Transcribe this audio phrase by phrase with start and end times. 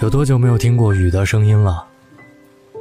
[0.00, 1.82] 有多久没有听过雨的声音了？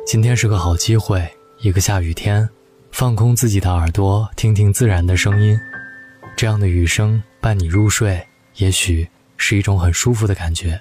[0.05, 1.25] 今天是个好机会，
[1.61, 2.47] 一个下雨天，
[2.91, 5.57] 放空自己的耳朵，听听自然的声音。
[6.35, 8.21] 这样的雨声伴你入睡，
[8.57, 9.07] 也许
[9.37, 10.79] 是一种很舒服的感觉。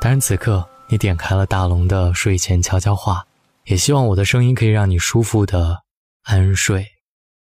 [0.00, 3.26] 当然，此刻你点开了大龙的睡前悄悄话，
[3.64, 5.80] 也希望我的声音可以让你舒服的
[6.22, 6.86] 安睡。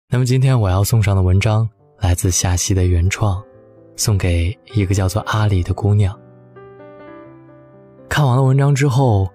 [0.09, 3.42] 那么今天我要送上的文章来自夏曦的原创，
[3.96, 6.16] 送给一个叫做阿里的姑娘。
[8.20, 9.27] 看完了文章之后，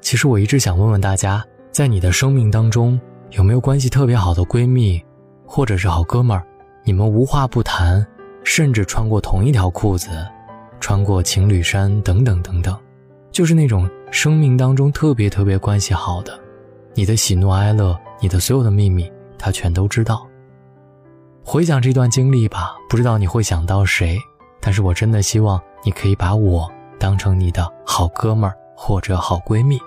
[0.00, 5.04] 其实我一直想问问大家，在你的生命当中有没有关系特别好的闺蜜，
[5.44, 6.46] 或者是好哥们儿？
[6.84, 8.06] 你们无话不谈，
[8.44, 10.24] 甚至穿过同一条裤子，
[10.78, 12.78] 穿过情侣衫等等等等，
[13.32, 16.38] 就是那种生命当中特别特别关系好的，
[16.94, 20.24] 你的喜怒哀乐，你的所有的秘密，他全都知道。
[21.42, 24.16] 回想这段经历吧，不知道你会想到谁，
[24.60, 26.70] 但是我真的希望你可以把我。
[26.98, 29.78] 当成你的好哥们儿或者好闺蜜，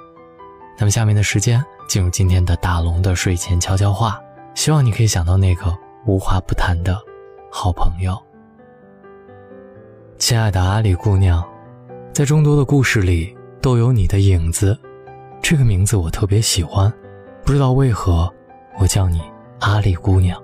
[0.78, 4.20] 那么下面的时间进入今天的大龙的睡前悄悄话，
[4.56, 6.98] 希望你可以想到那个无话不谈的
[7.52, 8.18] 好朋友。
[10.18, 11.44] 亲爱的阿里姑娘，
[12.14, 14.78] 在众多的故事里都有你的影子，
[15.42, 16.92] 这个名字我特别喜欢，
[17.44, 18.32] 不知道为何
[18.78, 19.22] 我叫你
[19.60, 20.42] 阿里姑娘，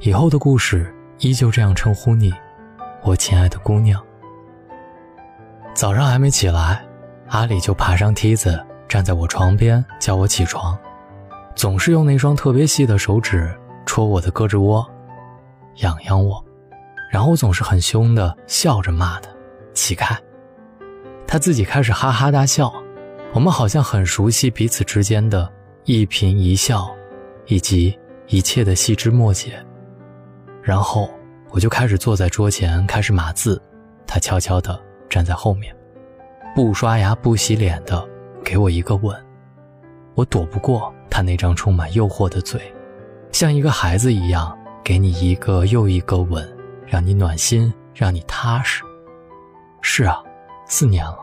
[0.00, 2.32] 以后的故事依旧这样称呼你，
[3.02, 4.02] 我亲爱的姑娘。
[5.74, 6.84] 早上还没起来，
[7.28, 10.78] 阿里就爬上梯子，站在我床边叫我起床，
[11.56, 13.52] 总是用那双特别细的手指
[13.86, 14.86] 戳我的胳肢窝，
[15.76, 16.44] 痒痒我，
[17.10, 19.30] 然后总是很凶的笑着骂他
[19.72, 20.16] 起开，
[21.26, 22.72] 他自己开始哈哈大笑，
[23.32, 25.50] 我们好像很熟悉彼此之间的
[25.84, 26.94] 一颦一笑，
[27.46, 29.58] 以及一切的细枝末节，
[30.62, 31.10] 然后
[31.50, 33.60] 我就开始坐在桌前开始码字，
[34.06, 34.78] 他悄悄的。
[35.12, 35.76] 站在后面，
[36.54, 38.02] 不刷牙不洗脸的
[38.42, 39.14] 给我一个吻，
[40.14, 42.58] 我躲不过他那张充满诱惑的嘴，
[43.30, 46.50] 像一个孩子一样给你一个又一个吻，
[46.86, 48.82] 让你暖心，让你踏实。
[49.82, 50.18] 是啊，
[50.64, 51.18] 四年了，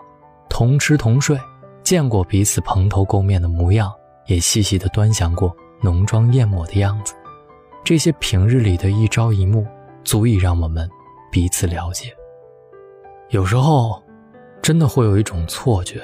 [0.50, 1.36] 同吃同睡，
[1.82, 3.92] 见过彼此蓬头垢面的模样，
[4.28, 5.52] 也细细的端详过
[5.82, 7.16] 浓妆艳抹的样子，
[7.84, 9.66] 这些平日里的一朝一暮，
[10.04, 10.88] 足以让我们
[11.32, 12.14] 彼此了解。
[13.30, 14.02] 有时候，
[14.60, 16.02] 真的会有一种错觉，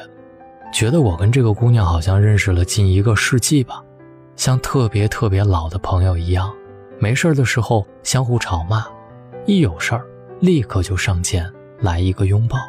[0.71, 3.83] 觉得我跟这个姑娘好像认识了近一个世纪吧，
[4.35, 6.53] 像特别特别老的朋友一样。
[6.99, 8.85] 没事的时候相互吵骂，
[9.47, 10.05] 一有事儿
[10.39, 12.59] 立刻就上前来一个拥抱。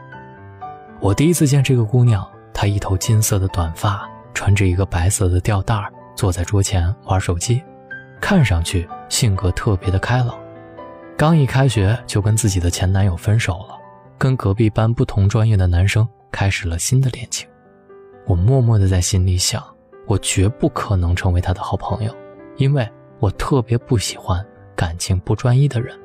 [1.00, 5.76] 我第一次见这个姑娘，她一头金色的短发，穿着一个白色的吊带
[6.14, 7.62] 坐在桌前玩手机，
[8.22, 10.34] 看上去性格特别的开朗。
[11.14, 13.75] 刚一开学就跟自己的前男友分手了。
[14.18, 17.48] 跟隔壁班不同专业的男生开始了新的恋情，
[18.26, 19.62] 我默默的在心里想，
[20.06, 22.14] 我绝不可能成为他的好朋友，
[22.56, 22.88] 因为
[23.18, 24.44] 我特别不喜欢
[24.74, 25.98] 感情不专一的人。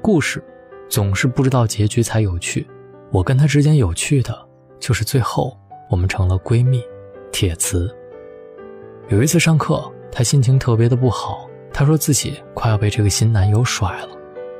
[0.00, 0.42] 故事
[0.88, 2.66] 总是不知道结局才有趣，
[3.10, 4.48] 我跟他之间有趣的
[4.80, 5.56] 就是最后
[5.90, 6.82] 我们成了闺蜜，
[7.30, 7.94] 铁磁。
[9.08, 14.08] 有一次上课，她心情特别的不好，她说自己快要被这个新男友甩了。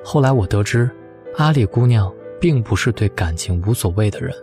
[0.04, 0.90] 后来我得知，
[1.38, 2.12] 阿里姑娘。
[2.42, 4.34] 并不是对感情无所谓的人，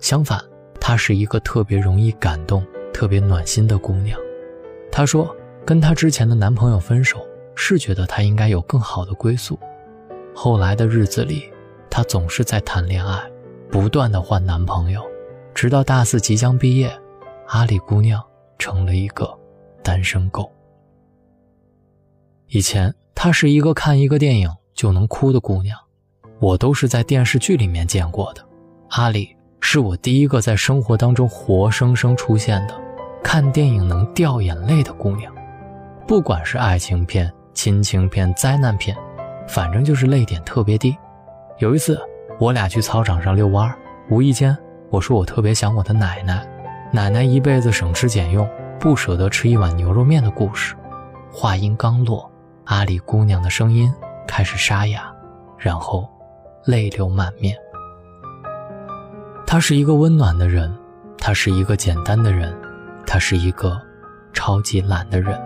[0.00, 0.38] 相反，
[0.78, 4.20] 她是一个特别容易感动、特别暖心的姑娘。
[4.92, 9.58] 她说，跟她之前的男朋友分手，是觉得她应该有更好的归宿。
[10.34, 11.50] 后来的日子里，
[11.88, 13.18] 她总是在谈恋爱，
[13.70, 15.02] 不断的换男朋友，
[15.54, 16.94] 直到大四即将毕业，
[17.46, 18.22] 阿里姑娘
[18.58, 19.26] 成了一个
[19.82, 20.52] 单身狗。
[22.48, 25.78] 以前，她是一个看一个电影就能哭的姑娘。
[26.40, 28.44] 我都是在电视剧里面见过的，
[28.90, 32.74] 阿里是我第一个在生活当中活生生出现的，
[33.24, 35.32] 看电影能掉眼泪的姑娘。
[36.06, 38.96] 不管是爱情片、亲情片、灾难片，
[39.48, 40.96] 反正就是泪点特别低。
[41.58, 42.00] 有一次，
[42.38, 43.74] 我俩去操场上遛弯，
[44.08, 44.56] 无意间
[44.90, 46.46] 我说我特别想我的奶奶，
[46.92, 48.48] 奶奶一辈子省吃俭用，
[48.78, 50.76] 不舍得吃一碗牛肉面的故事。
[51.32, 52.30] 话音刚落，
[52.66, 53.92] 阿里姑娘的声音
[54.24, 55.12] 开始沙哑，
[55.58, 56.08] 然后。
[56.68, 57.56] 泪流满面。
[59.46, 60.70] 他是一个温暖的人，
[61.16, 62.54] 他是一个简单的人，
[63.06, 63.80] 他是一个
[64.34, 65.40] 超级懒的人。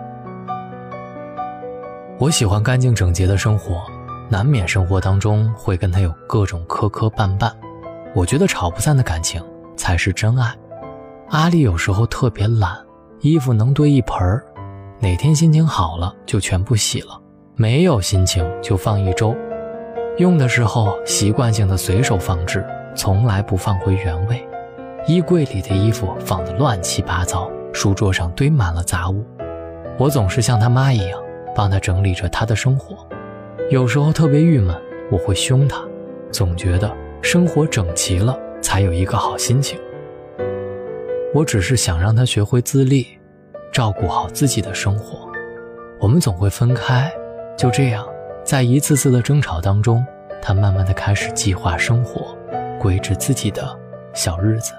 [2.19, 3.81] 我喜欢干净整洁的生活，
[4.29, 7.49] 难免生活当中会跟他有各种磕磕绊绊。
[8.13, 9.41] 我觉得吵不散的感情
[9.77, 10.53] 才是真爱。
[11.29, 12.77] 阿丽有时候特别懒，
[13.21, 14.43] 衣服能堆一盆儿，
[14.99, 17.17] 哪天心情好了就全部洗了，
[17.55, 19.33] 没有心情就放一周。
[20.17, 22.63] 用的时候习惯性的随手放置，
[22.95, 24.47] 从来不放回原位。
[25.07, 29.25] 衣柜里的衣服放得乱七八糟，书桌上堆满了杂物。
[29.97, 31.19] 我总是像他妈一样，
[31.55, 33.07] 帮他整理着他的生活。
[33.71, 34.75] 有时候特别郁闷，
[35.11, 35.83] 我会凶他，
[36.31, 39.79] 总觉得生活整齐了才有一个好心情。
[41.33, 43.07] 我只是想让他学会自立，
[43.71, 45.27] 照顾好自己的生活。
[45.99, 47.11] 我们总会分开，
[47.57, 48.05] 就这样，
[48.43, 50.05] 在一次次的争吵当中，
[50.41, 52.35] 他慢慢的开始计划生活，
[52.79, 53.77] 规制自己的
[54.13, 54.73] 小日子。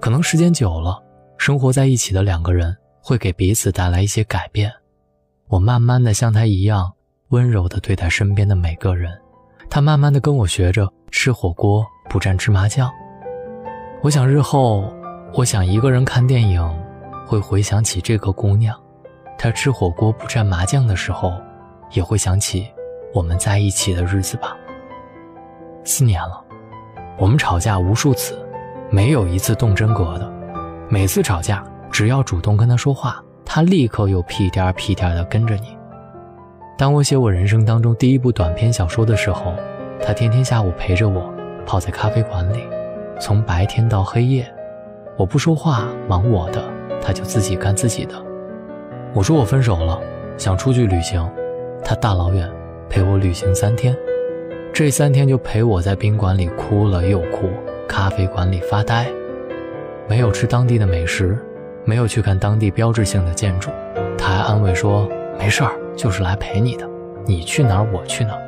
[0.00, 1.02] 可能时间久了，
[1.38, 4.72] 生活在一起的两个人会给彼此带来一些改变。
[5.48, 6.92] 我慢慢的像他一样
[7.28, 9.16] 温柔的对待身边的每个人，
[9.70, 12.90] 他慢慢的跟我学着吃火锅不蘸芝麻酱。
[14.02, 14.92] 我想日后。
[15.36, 16.62] 我想一个人看电影，
[17.26, 18.72] 会回想起这个姑娘；
[19.36, 21.32] 她吃火锅不蘸麻酱的时候，
[21.94, 22.68] 也会想起
[23.14, 24.54] 我们在一起的日子吧。
[25.84, 26.44] 四年了，
[27.16, 28.38] 我们吵架无数次，
[28.90, 30.30] 没有一次动真格的。
[30.88, 35.76] 每次吵架，只要主动跟他说话，他立刻又屁颠儿屁颠儿的跟着你。
[36.76, 39.54] 当我写我人生当中第一部短篇小说的时候，
[40.02, 41.32] 他天天下午陪着我，
[41.64, 42.66] 泡在咖啡馆里，
[43.20, 44.52] 从白天到黑夜。
[45.16, 46.62] 我不说话，忙我的，
[47.00, 48.14] 他就自己干自己的。
[49.14, 50.00] 我说我分手了，
[50.36, 51.24] 想出去旅行，
[51.84, 52.50] 他大老远
[52.88, 53.94] 陪我旅行三天，
[54.72, 57.50] 这三天就陪我在宾馆里哭了又哭，
[57.86, 59.06] 咖啡馆里发呆，
[60.08, 61.38] 没有吃当地的美食，
[61.84, 63.70] 没有去看当地标志性的建筑，
[64.16, 65.08] 他还安慰说
[65.38, 66.88] 没事儿，就是来陪你的，
[67.26, 68.40] 你去哪儿我去哪儿。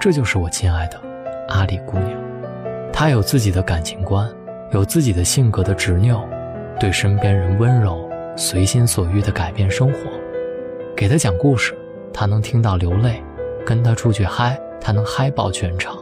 [0.00, 1.00] 这就是我亲爱的
[1.48, 2.10] 阿里姑娘，
[2.92, 4.28] 她有自己的感情观。
[4.72, 6.26] 有自己的性格的执拗，
[6.80, 9.98] 对身边人温柔，随心所欲地改变生活。
[10.96, 11.74] 给他讲故事，
[12.12, 13.22] 他能听到流泪；
[13.64, 15.96] 跟他出去嗨，他能嗨爆全场；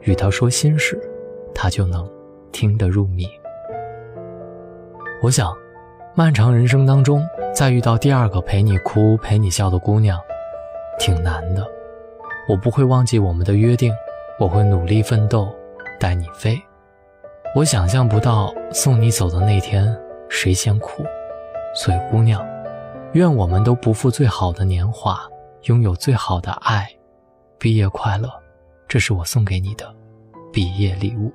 [0.00, 1.00] 与他说心事，
[1.54, 2.08] 他就能
[2.50, 3.26] 听得入迷。
[5.22, 5.54] 我想，
[6.14, 7.24] 漫长人生当中，
[7.54, 10.18] 再遇到第二个陪你哭、陪你笑的姑娘，
[10.98, 11.64] 挺难的。
[12.48, 13.92] 我不会忘记我们的约定，
[14.38, 15.48] 我会努力奋斗，
[16.00, 16.60] 带你飞。
[17.54, 19.96] 我想象不到送你走的那天
[20.28, 21.04] 谁先哭，
[21.74, 22.44] 所以姑娘，
[23.12, 25.20] 愿我们都不负最好的年华，
[25.64, 26.88] 拥有最好的爱。
[27.58, 28.30] 毕业快乐，
[28.88, 29.94] 这是我送给你的
[30.52, 31.32] 毕业礼物。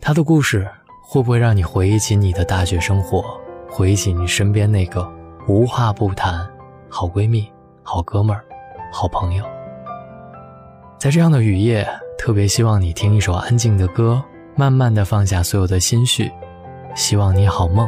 [0.00, 0.68] 他的故事
[1.02, 3.24] 会不会让你回忆起你的大学生活，
[3.70, 5.10] 回忆起你身边那个
[5.48, 6.46] 无话不谈、
[6.88, 7.50] 好闺蜜、
[7.82, 8.44] 好哥们儿、
[8.92, 9.44] 好朋友？
[10.98, 11.86] 在这样的雨夜。
[12.16, 14.22] 特别希望你听一首安静的歌，
[14.54, 16.30] 慢慢的放下所有的心绪，
[16.94, 17.86] 希望你好梦，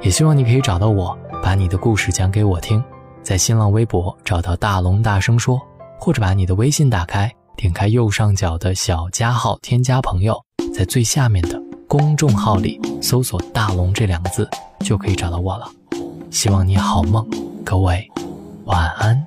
[0.00, 2.82] 也希望你可以找到我，把你的故事讲给我听，
[3.26, 5.60] 在新浪微博找到大龙大声说，
[5.98, 10.40] 或者把你的微信打开，点开右上角的小加号，添加朋友，
[10.72, 15.68] 在最下面的公众号里搜索大龙这两个字，就可以找到我了。
[16.30, 17.28] 希望你好梦，
[17.64, 18.08] 各位
[18.66, 19.26] 晚安。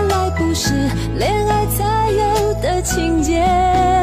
[0.63, 0.75] 是
[1.17, 4.00] 恋爱才有的情节。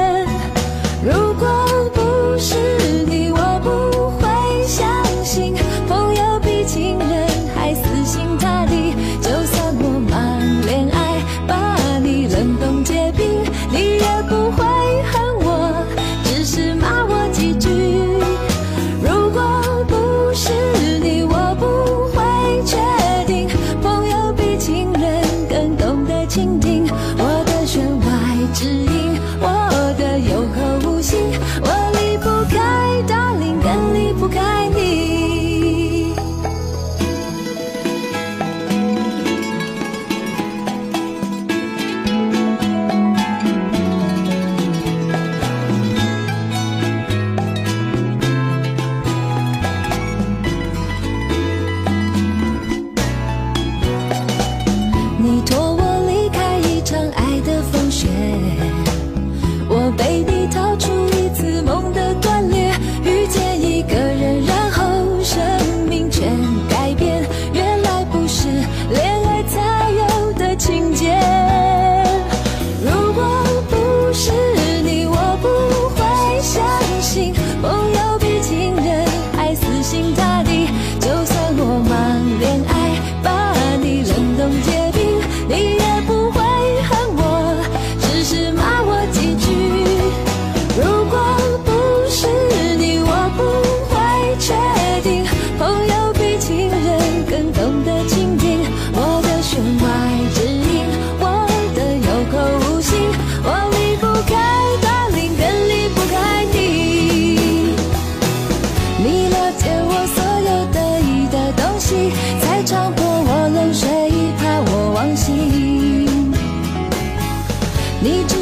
[118.01, 118.38] need you